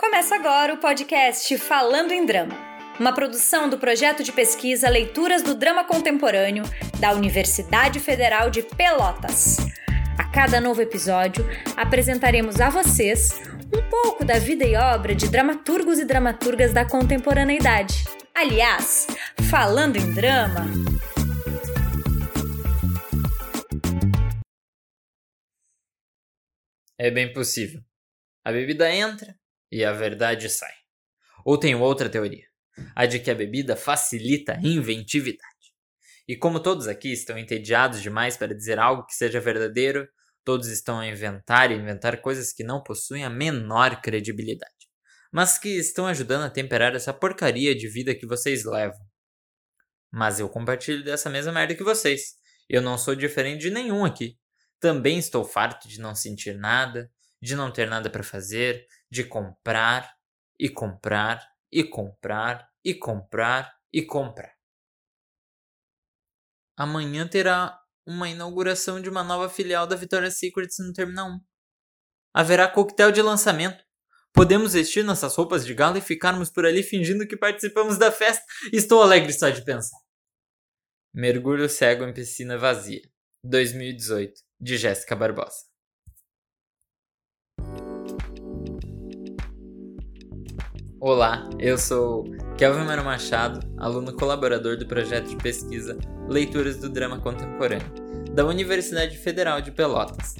[0.00, 2.56] Começa agora o podcast Falando em Drama,
[2.98, 6.64] uma produção do projeto de pesquisa Leituras do Drama Contemporâneo
[6.98, 9.58] da Universidade Federal de Pelotas.
[10.16, 11.46] A cada novo episódio,
[11.76, 18.02] apresentaremos a vocês um pouco da vida e obra de dramaturgos e dramaturgas da contemporaneidade.
[18.34, 19.06] Aliás,
[19.50, 20.64] falando em drama,
[26.98, 27.82] É bem possível.
[28.44, 29.34] A bebida entra,
[29.70, 30.72] e a verdade sai.
[31.44, 32.46] Ou tenho outra teoria,
[32.94, 35.48] a de que a bebida facilita a inventividade.
[36.28, 40.08] E como todos aqui estão entediados demais para dizer algo que seja verdadeiro,
[40.44, 44.88] todos estão a inventar e inventar coisas que não possuem a menor credibilidade,
[45.32, 49.00] mas que estão ajudando a temperar essa porcaria de vida que vocês levam.
[50.12, 52.34] Mas eu compartilho dessa mesma merda que vocês.
[52.68, 54.36] Eu não sou diferente de nenhum aqui.
[54.80, 57.10] Também estou farto de não sentir nada,
[57.40, 60.14] de não ter nada para fazer, de comprar
[60.58, 64.54] e comprar e comprar e comprar e comprar.
[66.76, 71.40] Amanhã terá uma inauguração de uma nova filial da Victoria's Secret no Terminal 1.
[72.34, 73.84] Haverá coquetel de lançamento.
[74.32, 78.44] Podemos vestir nossas roupas de gala e ficarmos por ali fingindo que participamos da festa.
[78.72, 79.98] Estou alegre só de pensar.
[81.12, 83.02] Mergulho cego em piscina vazia.
[83.42, 85.69] 2018, de Jéssica Barbosa.
[91.02, 92.24] Olá, eu sou
[92.58, 95.96] Kelvin Mano Machado, aluno colaborador do projeto de pesquisa
[96.28, 97.90] Leituras do Drama Contemporâneo,
[98.34, 100.34] da Universidade Federal de Pelotas.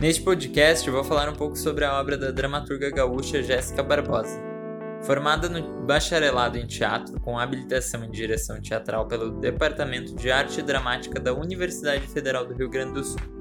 [0.00, 4.40] Neste podcast eu vou falar um pouco sobre a obra da dramaturga gaúcha Jéssica Barbosa.
[5.02, 11.18] Formada no bacharelado em teatro com habilitação em direção teatral pelo Departamento de Arte Dramática
[11.18, 13.37] da Universidade Federal do Rio Grande do Sul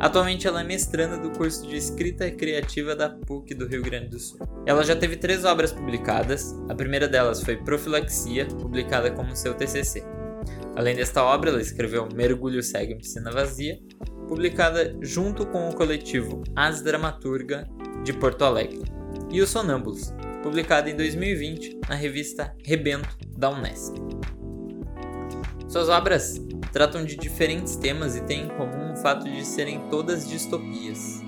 [0.00, 4.18] Atualmente ela é mestranda do curso de escrita criativa da PUC do Rio Grande do
[4.18, 4.38] Sul.
[4.66, 10.04] Ela já teve três obras publicadas, a primeira delas foi Profilaxia, publicada como seu TCC.
[10.76, 13.78] Além desta obra, ela escreveu Mergulho Cego em Piscina Vazia,
[14.28, 17.68] publicada junto com o coletivo As Dramaturga
[18.02, 18.82] de Porto Alegre,
[19.30, 23.94] e Os Sonâmbulos, publicada em 2020 na revista Rebento da Unesp.
[25.68, 26.38] Suas obras
[26.74, 31.22] tratam de diferentes temas e têm em comum o fato de serem todas distopias.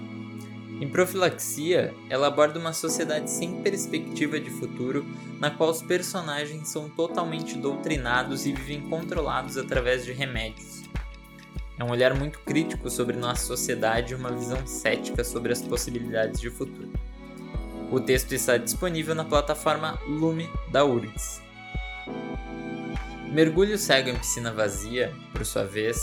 [0.80, 5.06] Em Profilaxia, ela aborda uma sociedade sem perspectiva de futuro,
[5.38, 10.82] na qual os personagens são totalmente doutrinados e vivem controlados através de remédios.
[11.78, 16.40] É um olhar muito crítico sobre nossa sociedade e uma visão cética sobre as possibilidades
[16.40, 16.90] de futuro.
[17.92, 21.40] O texto está disponível na plataforma Lume da URGS.
[23.32, 25.98] Mergulho cego em piscina vazia, por sua vez,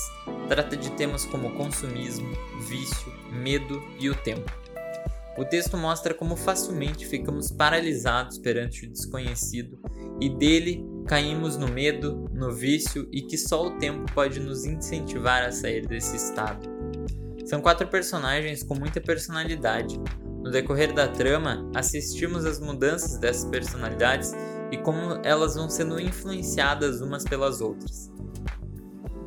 [0.47, 2.29] trata de temas como consumismo,
[2.67, 4.51] vício, medo e o tempo.
[5.37, 9.79] O texto mostra como facilmente ficamos paralisados perante o desconhecido
[10.21, 15.43] e dele caímos no medo, no vício e que só o tempo pode nos incentivar
[15.43, 16.69] a sair desse estado.
[17.45, 19.99] São quatro personagens com muita personalidade.
[20.43, 24.33] No decorrer da trama, assistimos às mudanças dessas personalidades
[24.73, 28.11] e como elas vão sendo influenciadas umas pelas outras.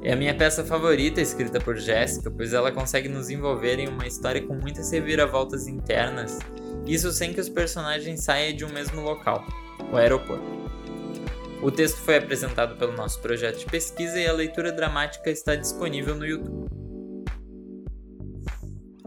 [0.03, 4.09] É a minha peça favorita escrita por Jéssica, pois ela consegue nos envolver em uma
[4.09, 6.41] história com muitas reviravoltas internas,
[6.85, 9.47] isso sem que os personagens saiam de um mesmo local,
[9.93, 10.45] o aeroporto.
[11.63, 16.17] O texto foi apresentado pelo nosso projeto de pesquisa e a leitura dramática está disponível
[16.17, 16.66] no YouTube.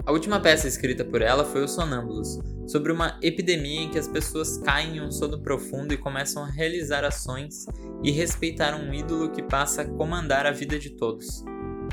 [0.09, 4.07] A última peça escrita por ela foi Os Sonâmbulos, sobre uma epidemia em que as
[4.07, 7.67] pessoas caem em um sono profundo e começam a realizar ações
[8.03, 11.45] e respeitar um ídolo que passa a comandar a vida de todos.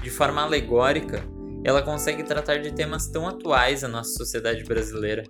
[0.02, 1.22] De forma alegórica,
[1.62, 5.24] ela consegue tratar de temas tão atuais à nossa sociedade brasileira.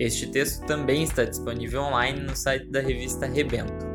[0.00, 3.86] Este texto também está disponível online no site da revista Rebento.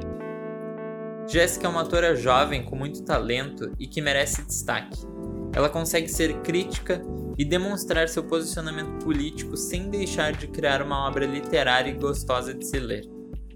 [1.27, 4.99] Jéssica é uma autora jovem com muito talento e que merece destaque.
[5.55, 6.99] Ela consegue ser crítica
[7.37, 12.65] e demonstrar seu posicionamento político sem deixar de criar uma obra literária e gostosa de
[12.65, 13.07] se ler.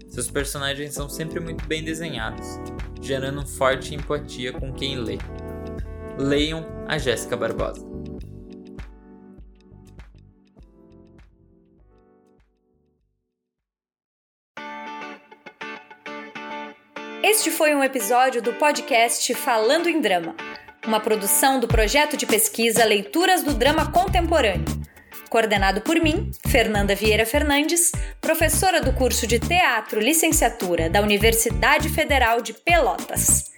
[0.08, 2.46] Seus personagens são sempre muito bem desenhados,
[3.00, 5.18] gerando forte empatia com quem lê.
[6.16, 7.86] Leiam a Jéssica Barbosa.
[17.22, 20.34] Este foi um episódio do podcast Falando em Drama
[20.88, 24.64] uma produção do projeto de pesquisa Leituras do Drama Contemporâneo,
[25.28, 27.92] coordenado por mim, Fernanda Vieira Fernandes,
[28.22, 33.50] professora do curso de Teatro Licenciatura da Universidade Federal de Pelotas.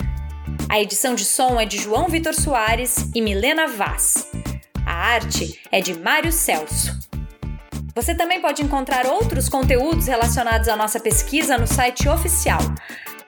[0.69, 4.29] A edição de som é de João Vitor Soares e Milena Vaz.
[4.85, 6.99] A arte é de Mário Celso.
[7.95, 12.59] Você também pode encontrar outros conteúdos relacionados à nossa pesquisa no site oficial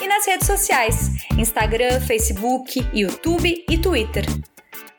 [0.00, 4.24] E nas redes sociais, Instagram, Facebook, YouTube e Twitter.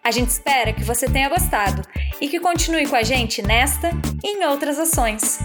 [0.03, 1.81] A gente espera que você tenha gostado
[2.19, 3.91] e que continue com a gente nesta
[4.23, 5.39] e em outras ações.